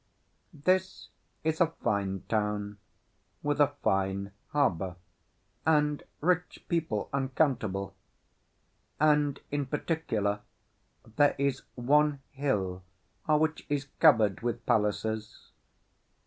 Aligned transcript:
This 0.51 1.09
is 1.43 1.61
a 1.61 1.67
fine 1.83 2.23
town, 2.27 2.79
with 3.43 3.59
a 3.61 3.75
fine 3.83 4.31
harbour, 4.47 4.95
and 5.63 6.01
rich 6.21 6.65
people 6.67 7.07
uncountable; 7.13 7.93
and, 8.99 9.39
in 9.51 9.67
particular, 9.67 10.39
there 11.17 11.35
is 11.37 11.61
one 11.75 12.19
hill 12.31 12.81
which 13.27 13.63
is 13.69 13.89
covered 13.99 14.41
with 14.41 14.65
palaces. 14.65 15.51